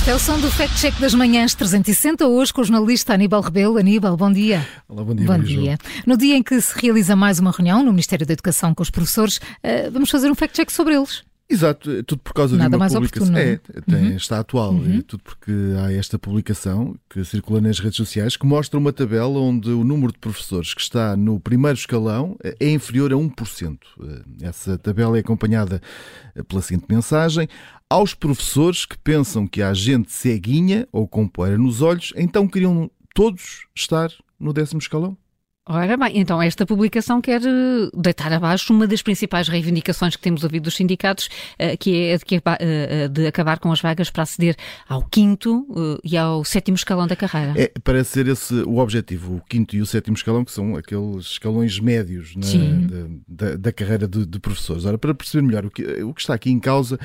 Este 0.00 0.12
é 0.12 0.14
o 0.14 0.18
som 0.18 0.40
do 0.40 0.50
Fact 0.50 0.80
Check 0.80 0.98
das 0.98 1.12
Manhãs 1.12 1.54
360, 1.54 2.26
hoje 2.26 2.54
com 2.54 2.62
o 2.62 2.64
jornalista 2.64 3.12
Aníbal 3.12 3.42
Rebelo. 3.42 3.76
Aníbal, 3.76 4.16
bom 4.16 4.32
dia. 4.32 4.66
Olá, 4.88 5.04
bom 5.04 5.14
dia. 5.14 5.26
Bom 5.26 5.38
dia. 5.38 5.78
No 6.06 6.16
dia 6.16 6.36
em 6.36 6.42
que 6.42 6.58
se 6.58 6.72
realiza 6.80 7.14
mais 7.14 7.38
uma 7.38 7.50
reunião 7.50 7.82
no 7.82 7.90
Ministério 7.90 8.26
da 8.26 8.32
Educação 8.32 8.74
com 8.74 8.82
os 8.82 8.88
professores, 8.88 9.38
eh, 9.62 9.90
vamos 9.90 10.08
fazer 10.08 10.30
um 10.30 10.34
fact 10.34 10.56
check 10.56 10.70
sobre 10.70 10.94
eles. 10.94 11.22
Exato, 11.52 11.90
é 11.90 12.02
tudo 12.04 12.20
por 12.20 12.32
causa 12.32 12.56
Nada 12.56 12.70
de 12.70 12.74
uma 12.76 12.78
mais 12.78 12.92
publicação. 12.92 13.28
oportuno, 13.34 13.58
É, 13.58 13.60
não 13.74 13.82
tem- 13.98 14.10
Uhum. 14.12 14.16
está 14.16 14.38
atual, 14.38 14.76
é 14.86 15.02
tudo 15.02 15.22
porque 15.24 15.50
há 15.84 15.92
esta 15.92 16.16
publicação 16.18 16.94
que 17.08 17.24
circula 17.24 17.60
nas 17.60 17.80
redes 17.80 17.96
sociais 17.96 18.36
que 18.36 18.46
mostra 18.46 18.78
uma 18.78 18.92
tabela 18.92 19.38
onde 19.40 19.68
o 19.68 19.82
número 19.82 20.12
de 20.12 20.18
professores 20.20 20.72
que 20.74 20.80
está 20.80 21.16
no 21.16 21.40
primeiro 21.40 21.76
escalão 21.76 22.36
eh, 22.44 22.54
é 22.60 22.70
inferior 22.70 23.12
a 23.12 23.16
1%. 23.16 23.78
Eh, 24.00 24.46
Essa 24.46 24.78
tabela 24.78 25.16
é 25.16 25.20
acompanhada 25.20 25.82
eh, 26.36 26.42
pela 26.44 26.62
seguinte 26.62 26.86
mensagem: 26.88 27.48
aos 27.88 28.14
professores 28.14 28.84
que 28.86 28.96
pensam 28.96 29.44
que 29.46 29.60
há 29.60 29.74
gente 29.74 30.12
ceguinha 30.12 30.86
ou 30.92 31.08
com 31.08 31.26
poeira 31.26 31.58
nos 31.58 31.82
olhos, 31.82 32.12
então 32.16 32.46
queriam 32.46 32.88
todos 33.12 33.66
estar 33.74 34.08
no 34.38 34.52
décimo 34.52 34.78
escalão? 34.80 35.16
Ora 35.72 35.96
bem, 35.96 36.18
então 36.18 36.42
esta 36.42 36.66
publicação 36.66 37.20
quer 37.20 37.40
eh, 37.42 37.90
deitar 37.94 38.32
abaixo 38.32 38.72
uma 38.72 38.88
das 38.88 39.02
principais 39.02 39.46
reivindicações 39.46 40.16
que 40.16 40.22
temos 40.22 40.42
ouvido 40.42 40.64
dos 40.64 40.74
sindicatos, 40.74 41.28
eh, 41.56 41.76
que 41.76 42.08
é 42.08 42.16
de, 42.16 42.24
eh, 42.58 43.06
de 43.06 43.26
acabar 43.28 43.60
com 43.60 43.70
as 43.70 43.80
vagas 43.80 44.10
para 44.10 44.24
aceder 44.24 44.56
ao 44.88 45.00
quinto 45.04 45.64
e 46.02 46.16
ao 46.16 46.44
sétimo 46.44 46.74
escalão 46.74 47.06
da 47.06 47.14
carreira. 47.14 47.54
É, 47.56 47.70
parece 47.84 48.10
ser 48.10 48.26
esse 48.26 48.52
o 48.62 48.78
objetivo, 48.78 49.36
o 49.36 49.40
quinto 49.48 49.76
e 49.76 49.80
o 49.80 49.86
sétimo 49.86 50.16
escalão, 50.16 50.44
que 50.44 50.50
são 50.50 50.74
aqueles 50.74 51.26
escalões 51.26 51.78
médios 51.78 52.34
na- 52.34 52.42
Sim. 52.42 53.20
da, 53.28 53.54
da- 53.56 53.72
carreira 53.72 54.08
de, 54.08 54.26
de 54.26 54.40
professores. 54.40 54.84
Ora, 54.84 54.98
para 54.98 55.14
perceber 55.14 55.46
melhor 55.46 55.64
o 55.64 55.70
que, 55.70 55.84
o 56.02 56.12
que 56.12 56.20
está 56.20 56.34
aqui 56.34 56.50
em 56.50 56.58
causa, 56.58 56.98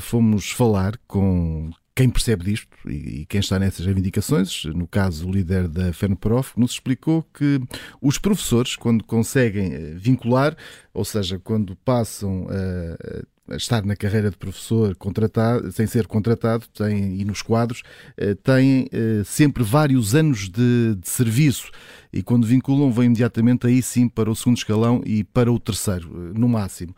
fomos 0.00 0.50
falar 0.50 0.94
com 1.06 1.70
quem 2.00 2.08
percebe 2.08 2.44
disto 2.44 2.66
e, 2.86 3.20
e 3.20 3.26
quem 3.26 3.40
está 3.40 3.58
nessas 3.58 3.84
reivindicações, 3.84 4.64
no 4.64 4.88
caso 4.88 5.28
o 5.28 5.30
líder 5.30 5.68
da 5.68 5.92
FENPROF, 5.92 6.58
nos 6.58 6.72
explicou 6.72 7.22
que 7.34 7.60
os 8.00 8.16
professores, 8.16 8.74
quando 8.74 9.04
conseguem 9.04 9.74
eh, 9.74 9.94
vincular, 9.96 10.56
ou 10.94 11.04
seja, 11.04 11.38
quando 11.38 11.76
passam 11.76 12.46
a 12.48 12.90
a 13.10 13.22
estar 13.56 13.84
na 13.84 13.96
carreira 13.96 14.30
de 14.30 14.36
professor 14.36 14.94
contratado, 14.96 15.70
sem 15.72 15.86
ser 15.86 16.06
contratado, 16.06 16.64
têm, 16.68 17.20
e 17.20 17.24
nos 17.24 17.42
quadros, 17.42 17.82
eh, 18.16 18.34
têm 18.34 18.88
eh, 18.92 19.22
sempre 19.24 19.62
vários 19.62 20.14
anos 20.14 20.48
de, 20.48 20.94
de 20.94 21.08
serviço 21.08 21.70
e 22.12 22.22
quando 22.22 22.46
vinculam 22.46 22.90
vão 22.90 23.04
imediatamente 23.04 23.66
aí 23.66 23.82
sim 23.82 24.08
para 24.08 24.30
o 24.30 24.34
segundo 24.34 24.58
escalão 24.58 25.02
e 25.04 25.22
para 25.22 25.52
o 25.52 25.58
terceiro, 25.58 26.08
eh, 26.08 26.38
no 26.38 26.48
máximo. 26.48 26.94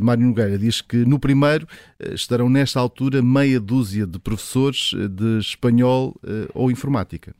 Mário 0.00 0.26
Nogueira 0.26 0.58
diz 0.58 0.80
que 0.80 0.96
no 1.04 1.18
primeiro 1.18 1.66
estarão 2.12 2.48
nesta 2.48 2.80
altura 2.80 3.22
meia 3.22 3.60
dúzia 3.60 4.06
de 4.06 4.18
professores 4.18 4.92
de 5.10 5.38
espanhol 5.38 6.14
ou 6.52 6.70
informática. 6.70 7.34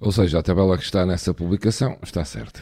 Ou 0.00 0.10
seja, 0.10 0.40
a 0.40 0.42
tabela 0.42 0.76
que 0.76 0.84
está 0.84 1.06
nessa 1.06 1.32
publicação 1.32 1.96
está 2.02 2.24
certa. 2.24 2.60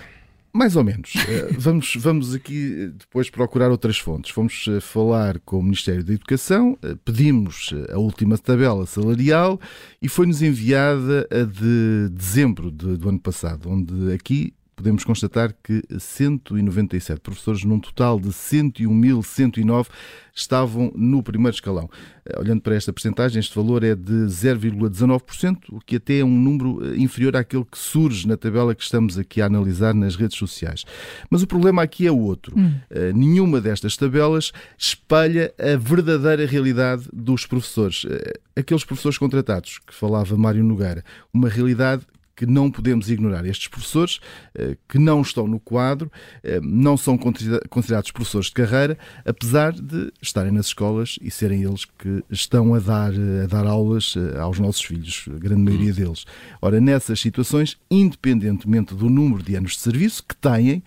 Mais 0.58 0.74
ou 0.74 0.82
menos. 0.82 1.12
Eh, 1.28 1.54
vamos, 1.56 1.94
vamos 2.00 2.34
aqui 2.34 2.74
eh, 2.76 2.86
depois 2.98 3.30
procurar 3.30 3.70
outras 3.70 3.96
fontes. 3.96 4.32
Fomos 4.32 4.66
eh, 4.68 4.80
falar 4.80 5.38
com 5.44 5.60
o 5.60 5.62
Ministério 5.62 6.02
da 6.02 6.12
Educação, 6.12 6.76
pedimos 7.04 7.72
a 7.92 7.96
última 7.98 8.36
tabela 8.36 8.84
salarial 8.84 9.60
e 10.02 10.08
foi-nos 10.08 10.42
enviada 10.42 11.28
a 11.30 11.44
de 11.44 12.08
dezembro 12.10 12.72
de- 12.72 12.96
do 12.96 13.08
ano 13.08 13.20
passado, 13.20 13.70
onde 13.70 14.12
aqui 14.12 14.52
podemos 14.78 15.02
constatar 15.02 15.52
que 15.60 15.82
197 15.98 17.20
professores, 17.20 17.64
num 17.64 17.80
total 17.80 18.20
de 18.20 18.28
101.109, 18.28 19.88
estavam 20.32 20.92
no 20.94 21.20
primeiro 21.20 21.52
escalão. 21.52 21.90
Eh, 22.24 22.38
Olhando 22.38 22.60
para 22.60 22.76
esta 22.76 22.92
percentagem, 22.92 23.40
este 23.40 23.52
valor 23.56 23.82
é 23.82 23.96
de 23.96 24.12
0,19%, 24.28 25.58
o 25.70 25.80
que 25.80 25.96
até 25.96 26.20
é 26.20 26.24
um 26.24 26.30
número 26.30 26.80
eh, 26.84 26.96
inferior 26.96 27.34
àquele 27.34 27.64
que 27.64 27.76
surge 27.76 28.28
na 28.28 28.36
tabela 28.36 28.72
que 28.72 28.84
estamos 28.84 29.18
aqui 29.18 29.42
a 29.42 29.46
analisar 29.46 29.92
nas 29.94 30.14
redes 30.14 30.38
sociais. 30.38 30.84
Mas 31.28 31.42
o 31.42 31.46
problema 31.48 31.82
aqui 31.82 32.06
é 32.06 32.12
outro. 32.12 32.54
Eh, 32.88 33.12
Nenhuma 33.12 33.60
destas 33.60 33.96
tabelas 33.96 34.52
espelha 34.78 35.52
a 35.58 35.76
verdadeira 35.76 36.46
realidade 36.46 37.08
dos 37.12 37.46
professores. 37.46 38.06
Aqueles 38.54 38.84
professores 38.84 39.18
contratados 39.18 39.80
que 39.84 39.92
falava 39.92 40.36
Mário 40.36 40.62
Nogueira. 40.62 41.02
Uma 41.34 41.48
realidade 41.48 42.06
que 42.38 42.46
não 42.46 42.70
podemos 42.70 43.10
ignorar. 43.10 43.44
Estes 43.44 43.66
professores 43.66 44.20
eh, 44.54 44.76
que 44.88 44.96
não 44.96 45.22
estão 45.22 45.48
no 45.48 45.58
quadro 45.58 46.08
eh, 46.44 46.60
não 46.62 46.96
são 46.96 47.18
considera- 47.18 47.66
considerados 47.68 48.12
professores 48.12 48.46
de 48.46 48.52
carreira, 48.52 48.96
apesar 49.24 49.72
de 49.72 50.12
estarem 50.22 50.52
nas 50.52 50.66
escolas 50.66 51.18
e 51.20 51.32
serem 51.32 51.64
eles 51.64 51.84
que 51.84 52.22
estão 52.30 52.74
a 52.74 52.78
dar, 52.78 53.12
eh, 53.12 53.42
a 53.42 53.46
dar 53.48 53.66
aulas 53.66 54.14
aos 54.40 54.60
nossos 54.60 54.82
filhos, 54.82 55.24
a 55.34 55.38
grande 55.38 55.62
maioria 55.62 55.92
deles. 55.92 56.24
Ora, 56.62 56.80
nessas 56.80 57.18
situações, 57.18 57.76
independentemente 57.90 58.94
do 58.94 59.10
número 59.10 59.42
de 59.42 59.56
anos 59.56 59.72
de 59.72 59.78
serviço 59.78 60.22
que 60.22 60.36
têm, 60.36 60.80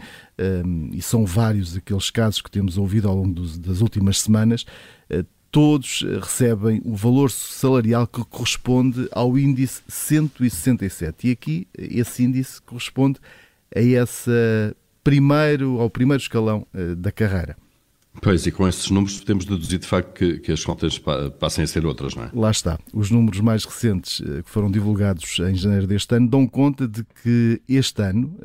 e 0.93 1.01
são 1.01 1.23
vários 1.25 1.75
aqueles 1.77 2.09
casos 2.09 2.41
que 2.41 2.49
temos 2.49 2.77
ouvido 2.77 3.07
ao 3.09 3.15
longo 3.15 3.41
das 3.59 3.81
últimas 3.81 4.19
semanas, 4.21 4.65
todos 5.51 6.03
eh, 6.07 6.19
recebem 6.19 6.81
o 6.85 6.95
valor 6.95 7.29
salarial 7.29 8.07
que 8.07 8.23
corresponde 8.25 9.07
ao 9.11 9.37
índice 9.37 9.81
167. 9.87 11.27
E 11.27 11.31
aqui 11.31 11.67
eh, 11.77 11.87
esse 11.91 12.23
índice 12.23 12.61
corresponde 12.61 13.19
a 13.75 13.79
esse 13.81 14.31
primeiro, 15.03 15.79
ao 15.79 15.89
primeiro 15.89 16.21
escalão 16.21 16.65
eh, 16.73 16.95
da 16.95 17.11
carreira. 17.11 17.57
Pois, 18.21 18.45
e 18.45 18.51
com 18.51 18.67
esses 18.67 18.89
números 18.89 19.19
podemos 19.21 19.45
deduzir 19.45 19.79
de 19.79 19.87
facto 19.87 20.13
que, 20.13 20.39
que 20.39 20.51
as 20.51 20.63
contas 20.65 20.99
pa- 20.99 21.29
passem 21.31 21.63
a 21.63 21.67
ser 21.67 21.85
outras, 21.85 22.13
não 22.13 22.25
é? 22.25 22.29
Lá 22.33 22.51
está. 22.51 22.77
Os 22.93 23.09
números 23.09 23.39
mais 23.39 23.63
recentes 23.63 24.19
que 24.43 24.49
foram 24.49 24.69
divulgados 24.69 25.39
em 25.39 25.55
janeiro 25.55 25.87
deste 25.87 26.13
ano 26.15 26.27
dão 26.27 26.45
conta 26.45 26.85
de 26.89 27.05
que 27.23 27.61
este 27.69 28.01
ano, 28.01 28.37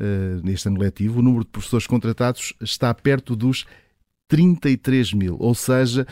neste 0.44 0.68
ano 0.68 0.78
letivo, 0.78 1.18
o 1.18 1.22
número 1.22 1.42
de 1.44 1.50
professores 1.50 1.84
contratados 1.84 2.52
está 2.60 2.94
perto 2.94 3.34
dos 3.34 3.64
33 4.28 5.12
mil, 5.14 5.36
ou 5.40 5.52
seja, 5.52 6.06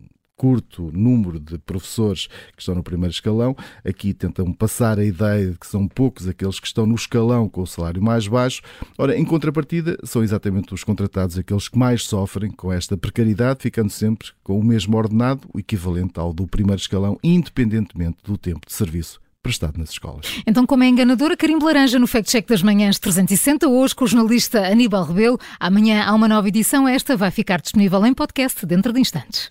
curto 0.40 0.90
número 0.90 1.38
de 1.38 1.58
professores 1.58 2.26
que 2.56 2.60
estão 2.60 2.74
no 2.74 2.82
primeiro 2.82 3.12
escalão. 3.12 3.54
Aqui 3.84 4.14
tentam 4.14 4.50
passar 4.54 4.98
a 4.98 5.04
ideia 5.04 5.50
de 5.50 5.58
que 5.58 5.66
são 5.66 5.86
poucos 5.86 6.26
aqueles 6.26 6.58
que 6.58 6.66
estão 6.66 6.86
no 6.86 6.94
escalão 6.94 7.46
com 7.46 7.60
o 7.60 7.66
salário 7.66 8.02
mais 8.02 8.26
baixo. 8.26 8.62
Ora, 8.96 9.14
em 9.18 9.22
contrapartida, 9.22 9.98
são 10.02 10.22
exatamente 10.22 10.72
os 10.72 10.82
contratados 10.82 11.36
aqueles 11.36 11.68
que 11.68 11.78
mais 11.78 12.04
sofrem 12.04 12.50
com 12.50 12.72
esta 12.72 12.96
precariedade, 12.96 13.60
ficando 13.60 13.90
sempre 13.90 14.28
com 14.42 14.58
o 14.58 14.64
mesmo 14.64 14.96
ordenado, 14.96 15.46
o 15.52 15.58
equivalente 15.60 16.18
ao 16.18 16.32
do 16.32 16.46
primeiro 16.46 16.80
escalão, 16.80 17.18
independentemente 17.22 18.16
do 18.24 18.38
tempo 18.38 18.66
de 18.66 18.72
serviço 18.72 19.20
prestado 19.42 19.76
nas 19.76 19.90
escolas. 19.90 20.40
Então, 20.46 20.64
como 20.64 20.84
é 20.84 20.88
enganadora, 20.88 21.36
carimbo 21.36 21.66
laranja 21.66 21.98
no 21.98 22.06
Fact 22.06 22.30
Check 22.30 22.48
das 22.48 22.62
Manhãs 22.62 22.98
360, 22.98 23.68
hoje 23.68 23.94
com 23.94 24.06
o 24.06 24.08
jornalista 24.08 24.66
Aníbal 24.66 25.04
Rebelo. 25.04 25.38
Amanhã 25.58 26.02
há 26.04 26.14
uma 26.14 26.28
nova 26.28 26.48
edição, 26.48 26.88
esta 26.88 27.14
vai 27.14 27.30
ficar 27.30 27.60
disponível 27.60 28.06
em 28.06 28.14
podcast 28.14 28.64
dentro 28.64 28.90
de 28.90 29.00
instantes. 29.00 29.50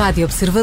Rádio 0.00 0.24
Observador. 0.24 0.60